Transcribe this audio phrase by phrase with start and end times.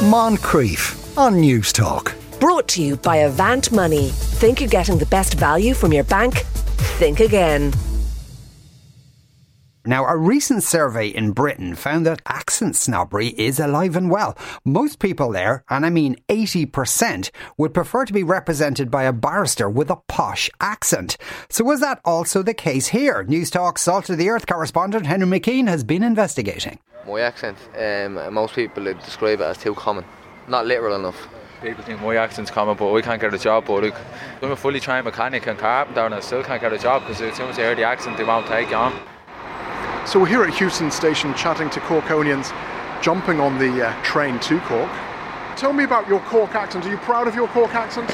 [0.00, 2.14] Moncrieff on Newstalk.
[2.40, 4.08] Brought to you by Avant Money.
[4.08, 6.38] Think you're getting the best value from your bank?
[6.96, 7.74] Think again.
[9.84, 14.38] Now, a recent survey in Britain found that accent snobbery is alive and well.
[14.64, 19.68] Most people there, and I mean 80%, would prefer to be represented by a barrister
[19.68, 21.18] with a posh accent.
[21.50, 23.22] So was that also the case here?
[23.24, 26.78] Newstalk Salt of the Earth correspondent Henry McKean has been investigating.
[27.06, 30.04] My accent, um, most people describe it as too common,
[30.48, 31.28] not literal enough.
[31.62, 33.64] People think my accent's common, but we can't get a job.
[33.66, 33.94] But look,
[34.42, 37.22] I'm a fully trained mechanic and carpenter, and I still can't get a job because
[37.22, 38.92] as soon as they hear the accent, they won't take you on.
[40.06, 42.52] So we're here at Heuston Station chatting to Corkonians
[43.02, 44.90] jumping on the uh, train to Cork.
[45.56, 46.84] Tell me about your Cork accent.
[46.84, 48.10] Are you proud of your Cork accent?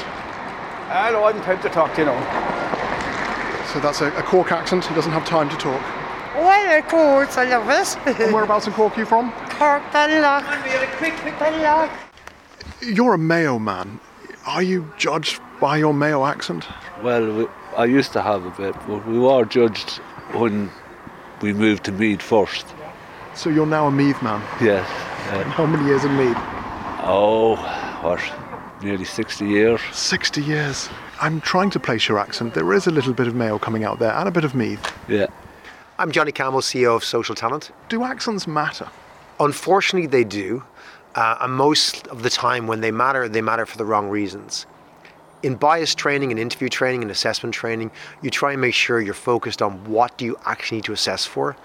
[0.89, 2.17] I know, I'm proud to talk, you know.
[3.73, 4.85] So that's a, a Cork accent.
[4.85, 5.96] He doesn't have time to talk.
[6.37, 8.19] Well, of course, I love it.
[8.21, 9.31] and whereabouts in Cork are you from?
[9.57, 10.43] Cork, Dunlock.
[11.39, 11.89] Dunlock.
[12.81, 13.99] You're a Mayo man.
[14.45, 16.67] Are you judged by your Mayo accent?
[17.03, 19.97] Well, we, I used to have a bit, but we were judged
[20.33, 20.69] when
[21.41, 22.65] we moved to Meath first.
[23.33, 24.41] So you're now a Meath man?
[24.61, 24.87] Yes.
[25.31, 26.37] Uh, how many years in Meath?
[27.03, 27.55] Oh,
[28.01, 28.21] what?
[28.83, 29.81] Nearly 60 years.
[29.91, 30.89] 60 years.
[31.19, 32.53] I'm trying to place your accent.
[32.53, 34.93] There is a little bit of Mayo coming out there and a bit of Meath.
[35.07, 35.27] Yeah.
[35.99, 37.71] I'm Johnny Campbell, CEO of Social Talent.
[37.89, 38.87] Do accents matter?
[39.39, 40.63] Unfortunately, they do.
[41.15, 44.67] Uh, and most of the time, when they matter, they matter for the wrong reasons.
[45.41, 47.89] In bias training and interview training and assessment training,
[48.21, 51.25] you try and make sure you're focused on what do you actually need to assess
[51.25, 51.57] for.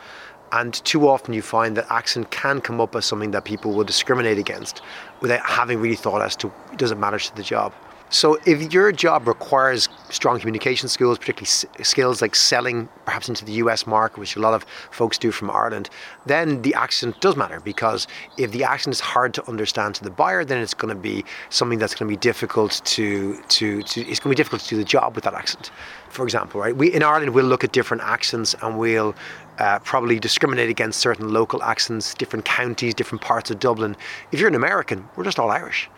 [0.50, 3.84] And too often you find that accent can come up as something that people will
[3.84, 4.80] discriminate against
[5.20, 7.74] without having really thought as to does it matter to the job.
[8.08, 13.44] So if your job requires strong communication skills, particularly s- skills like selling perhaps into
[13.44, 15.90] the US market, which a lot of folks do from Ireland,
[16.26, 20.10] then the accent does matter because if the accent is hard to understand to the
[20.10, 24.00] buyer, then it's going to be something that's going to be difficult to, to, to
[24.02, 25.70] it's going to be difficult to do the job with that accent.
[26.10, 26.76] For example, right?
[26.76, 29.14] We in Ireland we'll look at different accents and we'll
[29.58, 33.96] uh, probably discriminate against certain local accents, different counties, different parts of Dublin.
[34.30, 35.88] If you're an American, we're just all Irish.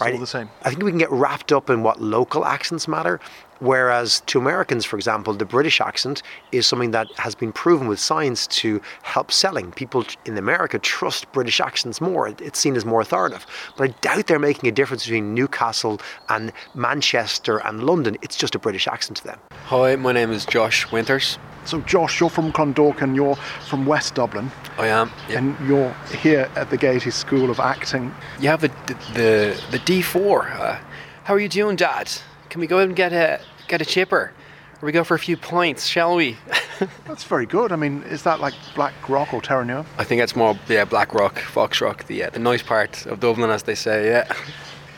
[0.00, 0.14] Right?
[0.14, 0.50] all the same.
[0.62, 3.20] I think we can get wrapped up in what local accents matter,
[3.62, 7.98] whereas to Americans, for example, the British accent is something that has been proven with
[7.98, 9.70] science to help selling.
[9.72, 13.46] People in America trust British accents more; it's seen as more authoritative.
[13.76, 18.18] But I doubt they're making a difference between Newcastle and Manchester and London.
[18.22, 19.38] It's just a British accent to them.
[19.66, 21.38] Hi, my name is Josh Winters.
[21.64, 23.36] So, Josh, you're from Clondalkin, you're
[23.68, 24.50] from West Dublin.
[24.78, 25.12] I am.
[25.28, 25.38] Yeah.
[25.38, 28.12] And you're here at the Gaiety School of Acting.
[28.40, 28.68] You have the
[29.14, 30.60] the, the D4.
[30.60, 30.78] Uh,
[31.24, 32.10] how are you doing, Dad?
[32.48, 33.40] Can we go and get a
[33.72, 34.32] get a chipper?
[34.80, 36.36] Or we go for a few points, shall we?
[37.06, 37.72] that's very good.
[37.72, 39.86] I mean, is that like Black Rock or Terenure?
[39.96, 43.48] I think it's more yeah, Blackrock, Fox Rock, the uh, the nice part of Dublin,
[43.50, 44.08] as they say.
[44.08, 44.30] Yeah.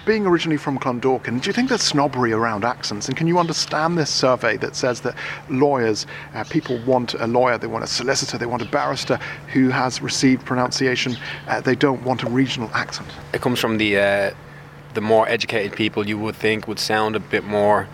[0.06, 3.08] Being originally from Clondalkin, do you think there's snobbery around accents?
[3.08, 5.14] And can you understand this survey that says that
[5.48, 9.18] lawyers, uh, people want a lawyer, they want a solicitor, they want a barrister
[9.54, 11.16] who has received pronunciation,
[11.48, 13.08] uh, they don't want a regional accent?
[13.32, 14.34] It comes from the uh,
[14.94, 17.88] the more educated people you would think would sound a bit more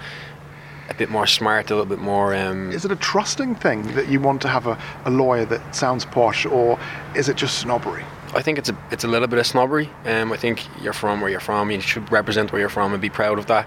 [0.91, 2.34] a bit more smart, a little bit more.
[2.34, 5.75] Um, is it a trusting thing that you want to have a, a lawyer that
[5.75, 6.78] sounds posh, or
[7.15, 8.05] is it just snobbery?
[8.34, 9.89] I think it's a it's a little bit of snobbery.
[10.05, 11.71] Um, I think you're from where you're from.
[11.71, 13.67] You should represent where you're from and be proud of that.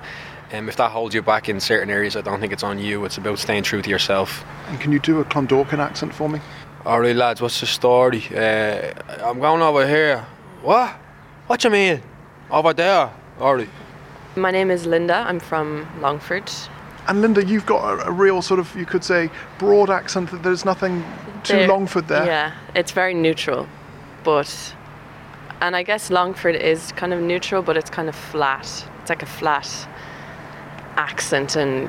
[0.51, 3.03] Um, if that holds you back in certain areas, I don't think it's on you.
[3.05, 4.45] It's about staying true to yourself.
[4.67, 6.39] And can you do a Clondalkin accent for me?
[6.85, 7.41] All right, lads.
[7.41, 8.23] What's the story?
[8.29, 8.91] Uh,
[9.23, 10.25] I'm going over here.
[10.61, 10.91] What?
[11.47, 12.01] What you mean?
[12.51, 13.11] Over there?
[13.39, 13.69] All right.
[14.35, 15.23] My name is Linda.
[15.27, 16.51] I'm from Longford.
[17.07, 20.31] And Linda, you've got a, a real sort of, you could say, broad accent.
[20.31, 21.03] That there's nothing
[21.43, 22.25] too there, Longford there.
[22.25, 23.67] Yeah, it's very neutral
[24.23, 24.75] but
[25.61, 28.85] and I guess Longford is kind of neutral, but it's kind of flat.
[29.01, 29.87] It's like a flat
[30.97, 31.85] accent, and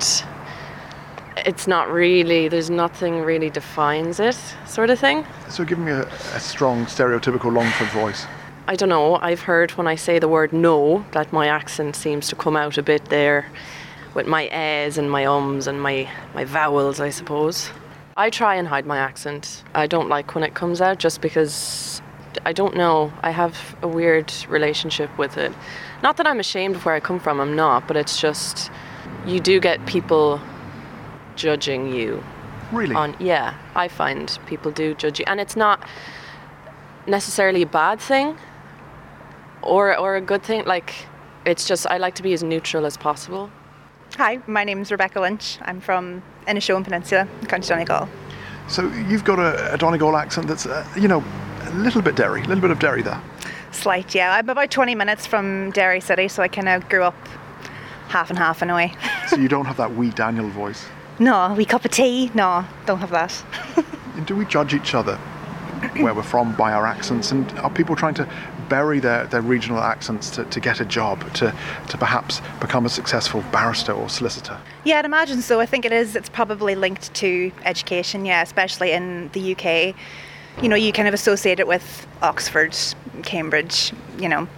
[1.39, 2.47] it's not really.
[2.47, 5.27] There's nothing really defines it, sort of thing.
[5.49, 8.27] So, give me a, a strong stereotypical Longford voice.
[8.69, 9.17] I don't know.
[9.17, 12.79] I've heard when I say the word no that my accent seems to come out
[12.79, 13.51] a bit there,
[14.15, 17.71] with my ehs and my ums and my my vowels, I suppose.
[18.17, 19.65] I try and hide my accent.
[19.75, 22.01] I don't like when it comes out just because
[22.45, 23.13] I don't know.
[23.23, 25.53] I have a weird relationship with it.
[26.03, 28.71] Not that I'm ashamed of where I come from, I'm not, but it's just
[29.27, 30.41] you do get people
[31.35, 32.23] judging you.
[32.73, 32.95] Really?
[32.95, 35.87] On yeah, I find people do judge you, and it's not
[37.07, 38.37] necessarily a bad thing
[39.63, 40.65] or or a good thing.
[40.65, 41.07] Like
[41.45, 43.51] it's just I like to be as neutral as possible.
[44.17, 45.59] Hi, my name's Rebecca Lynch.
[45.63, 48.09] I'm from Inishowen Peninsula, County Donegal.
[48.69, 51.25] So you've got a, a Donegal accent that's, uh, you know,
[51.63, 53.21] a little bit Derry, a little bit of Derry there.
[53.73, 54.35] Slight, yeah.
[54.35, 57.17] I'm about 20 minutes from Derry City, so I kind of grew up
[58.07, 58.95] half and half in a way.
[59.27, 60.87] so you don't have that wee Daniel voice?
[61.19, 62.31] No, wee cup of tea?
[62.35, 63.45] No, don't have that.
[64.27, 65.17] do we judge each other
[65.97, 67.33] where we're from by our accents?
[67.33, 68.29] And are people trying to
[68.65, 71.55] bury their, their regional accents to, to get a job, to,
[71.89, 74.59] to perhaps become a successful barrister or solicitor?
[74.85, 75.61] Yeah, I'd imagine so.
[75.61, 76.17] I think it is.
[76.17, 79.95] It's probably linked to education, yeah, especially in the UK.
[80.63, 82.77] You know, you kind of associate it with Oxford,
[83.23, 84.49] Cambridge, you know.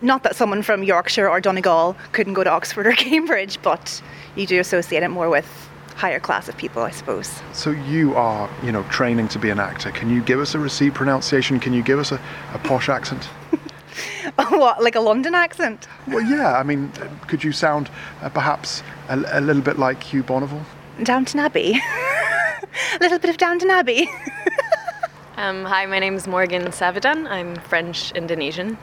[0.00, 4.00] Not that someone from Yorkshire or Donegal couldn't go to Oxford or Cambridge, but
[4.36, 5.67] you do associate it more with
[5.98, 7.42] higher class of people, I suppose.
[7.52, 9.90] So you are, you know, training to be an actor.
[9.90, 11.58] Can you give us a received pronunciation?
[11.58, 12.20] Can you give us a,
[12.54, 13.24] a posh accent?
[14.36, 15.88] what, like a London accent?
[16.06, 16.56] Well, yeah.
[16.56, 16.92] I mean,
[17.26, 17.90] could you sound
[18.22, 20.64] uh, perhaps a, a, little bit like Hugh Bonneville?
[21.02, 21.72] Downton Abbey.
[22.94, 24.08] a little bit of Downton Abbey.
[25.36, 27.28] um, hi, my name is Morgan Savadan.
[27.28, 28.78] I'm French Indonesian.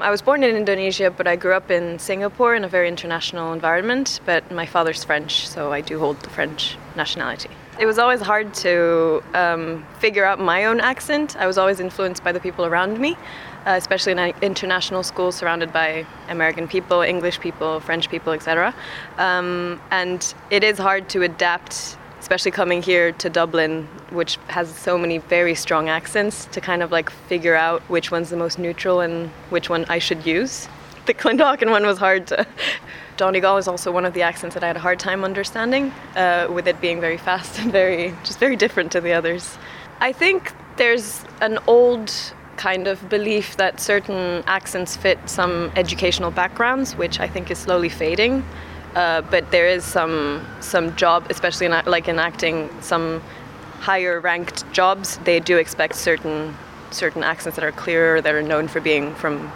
[0.00, 3.52] I was born in Indonesia, but I grew up in Singapore in a very international
[3.52, 4.20] environment.
[4.24, 7.50] But my father's French, so I do hold the French nationality.
[7.80, 11.36] It was always hard to um, figure out my own accent.
[11.36, 13.16] I was always influenced by the people around me,
[13.66, 18.72] uh, especially in an international school surrounded by American people, English people, French people, etc.
[19.16, 24.98] Um, and it is hard to adapt especially coming here to Dublin, which has so
[24.98, 29.00] many very strong accents, to kind of like figure out which one's the most neutral
[29.00, 30.68] and which one I should use.
[31.06, 32.46] The Clondalkin one was hard to.
[33.16, 36.48] Donegal is also one of the accents that I had a hard time understanding, uh,
[36.50, 39.56] with it being very fast and very, just very different to the others.
[40.00, 42.12] I think there's an old
[42.58, 47.88] kind of belief that certain accents fit some educational backgrounds, which I think is slowly
[47.88, 48.44] fading.
[48.98, 53.22] Uh, but there is some some job, especially in like in acting, some
[53.78, 55.18] higher ranked jobs.
[55.18, 56.56] They do expect certain
[56.90, 59.52] certain accents that are clearer, that are known for being from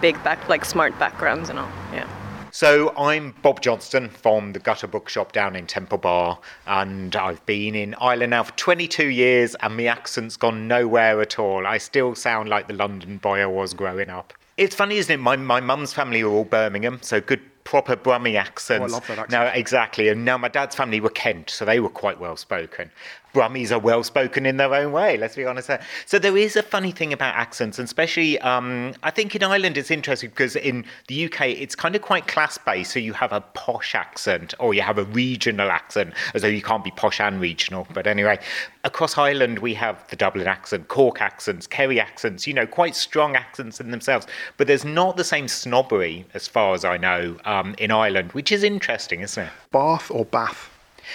[0.00, 1.70] big back like smart backgrounds and all.
[1.92, 2.08] Yeah.
[2.50, 7.76] So I'm Bob Johnston from the Gutter Bookshop down in Temple Bar, and I've been
[7.76, 11.68] in Ireland now for 22 years, and my accent's gone nowhere at all.
[11.68, 14.32] I still sound like the London boy I was growing up.
[14.56, 15.22] It's funny, isn't it?
[15.22, 17.40] My my mum's family are all Birmingham, so good
[17.72, 18.82] proper Brummy accents.
[18.82, 19.30] Oh, I love that accent.
[19.30, 20.10] Now, exactly.
[20.10, 22.90] And now my dad's family were Kent, so they were quite well spoken.
[23.34, 25.70] Brummies are well spoken in their own way, let's be honest.
[26.06, 29.78] So there is a funny thing about accents, and especially um, I think in Ireland
[29.78, 32.92] it's interesting because in the UK it's kind of quite class based.
[32.92, 36.62] So you have a posh accent or you have a regional accent, as though you
[36.62, 37.86] can't be posh and regional.
[37.94, 38.38] But anyway,
[38.84, 43.36] across Ireland we have the Dublin accent, Cork accents, Kerry accents, you know, quite strong
[43.36, 44.26] accents in themselves.
[44.56, 48.52] But there's not the same snobbery, as far as I know, um, in Ireland, which
[48.52, 49.52] is interesting, isn't it?
[49.70, 50.71] Bath or Bath?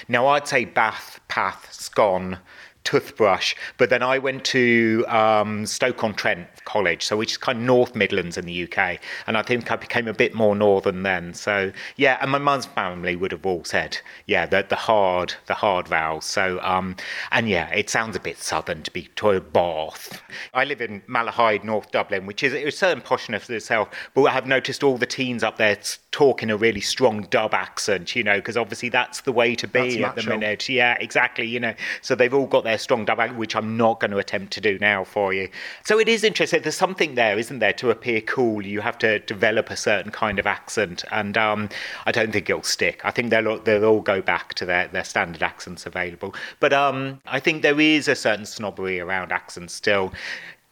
[0.07, 2.39] Now, I'd say Bath, Path, Scone,
[2.87, 3.53] toothbrush.
[3.75, 8.37] But then I went to um, Stoke-on-Trent College, so which is kind of North Midlands
[8.37, 11.33] in the UK, and I think I became a bit more northern then.
[11.33, 15.53] So yeah, and my mum's family would have all said, yeah, the, the hard, the
[15.53, 16.23] hard vowels.
[16.23, 16.95] So um,
[17.33, 20.21] and yeah, it sounds a bit southern to be to Bath.
[20.53, 24.47] I live in Malahide, North Dublin, which is a certain poshness itself, but I have
[24.47, 25.77] noticed all the teens up there
[26.11, 30.01] talking a really strong dub accent, you know, because obviously that's the way to be
[30.01, 30.69] that's at the minute.
[30.69, 31.45] Yeah, exactly.
[31.45, 34.53] You know, so they've all got their strong accent, which I'm not going to attempt
[34.53, 35.49] to do now for you.
[35.85, 36.61] So it is interesting.
[36.61, 37.73] There's something there, isn't there?
[37.73, 41.69] To appear cool, you have to develop a certain kind of accent, and um,
[42.05, 43.01] I don't think it'll stick.
[43.03, 46.33] I think they'll they'll all go back to their, their standard accents available.
[46.59, 50.13] But um, I think there is a certain snobbery around accents still.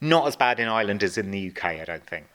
[0.00, 2.26] Not as bad in Ireland as in the UK, I don't think.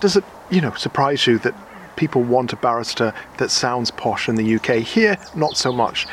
[0.00, 1.54] Does it, you know, surprise you that
[1.96, 4.76] people want a barrister that sounds posh in the UK?
[4.76, 6.06] Here, not so much.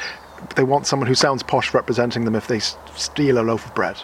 [0.56, 3.75] They want someone who sounds posh representing them if they s- steal a loaf of
[3.75, 3.98] bread.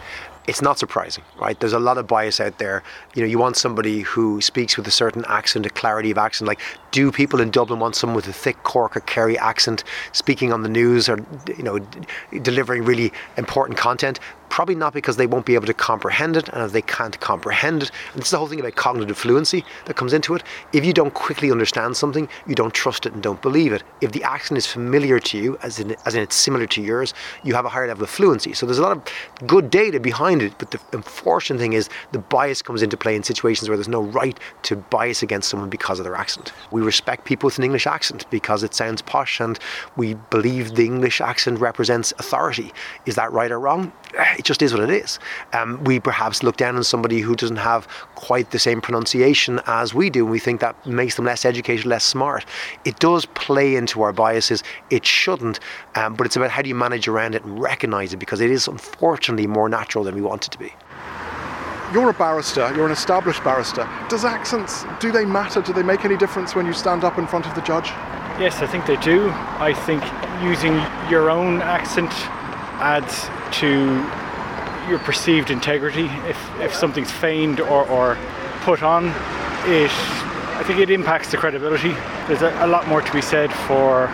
[0.46, 1.58] it's not surprising, right?
[1.62, 2.84] There's a lot of bias out there.
[3.16, 6.50] You know, you want somebody who speaks with a certain accent, a clarity of accent.
[6.50, 6.60] Like,
[6.94, 9.84] do people in Dublin want someone with a thick Cork or Kerry accent
[10.14, 11.18] speaking on the news or,
[11.58, 14.20] you know, d- delivering really important content?
[14.50, 17.82] Probably not because they won't be able to comprehend it, and if they can't comprehend
[17.82, 20.44] it, and it's the whole thing about cognitive fluency that comes into it.
[20.74, 23.82] If you don't quickly understand something, you don't trust it and don't believe it.
[24.02, 27.16] If the accent is familiar to you, as in, as in it's similar to yours,
[27.44, 28.54] you have a higher level of fluency.
[28.54, 32.20] So there's a lot of good data behind it, but the unfortunate thing is the
[32.20, 35.98] bias comes into play in situations where there's no right to bias against someone because
[35.98, 36.54] of their accent.
[36.70, 39.60] We respect people with an English accent because it sounds posh, and
[39.96, 42.72] we believe the English accent represents authority.
[43.06, 43.92] Is that right or wrong?
[44.38, 45.20] It just is what it is.
[45.54, 49.94] Um, we perhaps look down on somebody who doesn't have quite the same pronunciation as
[49.94, 52.46] we do, and we think that makes them less educated, less smart.
[52.86, 54.64] It does play into our biases.
[54.90, 55.60] It shouldn't,
[55.96, 58.52] um, but it's about how do you manage around it and recognize it because it
[58.52, 60.74] is unfortunately more natural than we want it to be.
[61.94, 63.88] You're a barrister, you're an established barrister.
[64.10, 65.62] Does accents, do they matter?
[65.62, 67.90] Do they make any difference when you stand up in front of the judge?
[68.40, 69.30] Yes, I think they do.
[69.60, 70.02] I think
[70.42, 70.74] using
[71.08, 72.12] your own accent
[72.82, 76.06] adds to your perceived integrity.
[76.28, 78.18] If, if something's feigned or, or
[78.62, 79.10] put on,
[79.68, 79.92] it
[80.56, 81.94] I think it impacts the credibility.
[82.28, 84.08] There's a, a lot more to be said for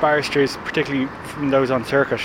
[0.00, 2.22] barristers, particularly from those on circuit,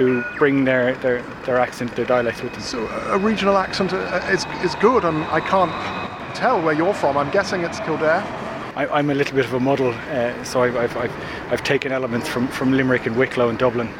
[0.00, 2.62] who bring their, their, their accent, their dialect with them.
[2.62, 5.70] So a regional accent uh, is, is good, and I can't
[6.34, 7.18] tell where you're from.
[7.18, 8.22] I'm guessing it's Kildare.
[8.76, 11.12] I, am a little bit of a muddle, uh, so I've, I've, I've,
[11.50, 13.90] I've, taken elements from, from Limerick and Wicklow and Dublin.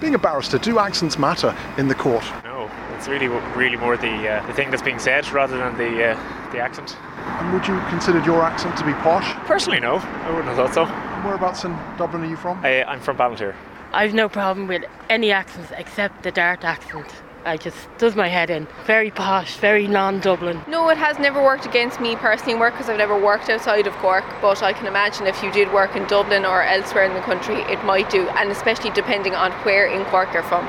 [0.00, 2.24] Being a barrister, do accents matter in the court?
[2.42, 6.12] No, it's really really more the uh, the thing that's being said rather than the
[6.12, 6.96] uh, the accent.
[7.18, 9.30] And would you consider your accent to be posh?
[9.46, 9.96] Personally, no.
[9.96, 10.86] I wouldn't have thought so.
[11.22, 12.64] Whereabouts in Dublin are you from?
[12.64, 13.54] I, I'm from Ballinteer.
[13.92, 17.06] I've no problem with any accents except the DART accent.
[17.44, 18.68] I just does my head in.
[18.84, 20.62] Very posh, very non-Dublin.
[20.68, 23.88] No, it has never worked against me personally in work because I've never worked outside
[23.88, 24.24] of Cork.
[24.40, 27.62] But I can imagine if you did work in Dublin or elsewhere in the country,
[27.62, 30.66] it might do, and especially depending on where in Cork you're from.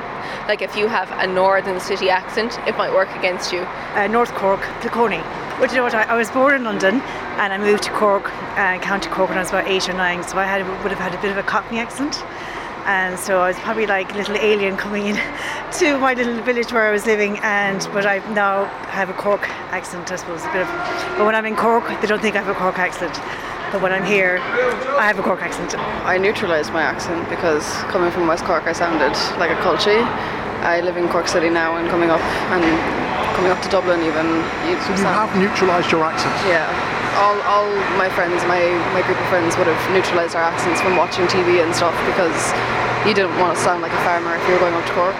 [0.48, 3.60] Like if you have a northern city accent, it might work against you.
[3.94, 5.22] Uh, North Cork, Kilconey.
[5.60, 5.94] But you know what?
[5.94, 7.00] I, I, was born in London
[7.38, 8.24] and I moved to Cork,
[8.58, 10.24] uh, County Cork, when I was about eight or nine.
[10.24, 12.24] So I had would have had a bit of a Cockney accent
[12.86, 15.16] and so I was probably like a little alien coming in
[15.78, 17.38] to my little village where I was living.
[17.38, 20.68] And but I now have a Cork accent I suppose a bit of
[21.16, 23.14] but when I'm in Cork they don't think I have a Cork accent.
[23.72, 24.38] But when I'm here
[24.98, 25.76] I have a Cork accent.
[25.78, 30.02] I neutralised my accent because coming from West Cork I sounded like a culchie
[30.62, 32.20] I live in Cork City now and coming up
[32.54, 32.62] and
[33.36, 34.26] coming up to Dublin even
[34.68, 36.34] you, so you have neutralised your accent?
[36.46, 38.60] Yeah all, all my friends, my,
[38.92, 42.52] my group of friends would have neutralised our accents from watching TV and stuff because
[43.06, 45.16] you didn't want to sound like a farmer if you were going up to Cork.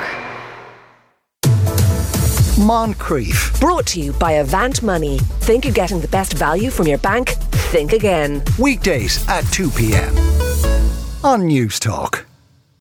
[2.63, 3.59] Moncrieff.
[3.61, 5.19] Brought to you by Avant Money.
[5.41, 7.31] Think you're getting the best value from your bank?
[7.73, 8.43] Think again.
[8.59, 10.17] Weekdays at 2 p.m.
[11.25, 12.25] on Newstalk.